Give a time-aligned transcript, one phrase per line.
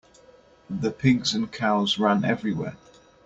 [0.67, 2.75] The pigs and cows ran everywhere.